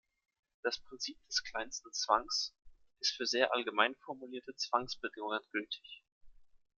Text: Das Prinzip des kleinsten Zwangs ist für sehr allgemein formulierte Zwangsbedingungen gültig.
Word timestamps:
Das 0.63 0.79
Prinzip 0.79 1.19
des 1.27 1.43
kleinsten 1.43 1.93
Zwangs 1.93 2.55
ist 3.01 3.13
für 3.17 3.27
sehr 3.27 3.53
allgemein 3.53 3.93
formulierte 4.03 4.55
Zwangsbedingungen 4.55 5.41
gültig. 5.51 6.01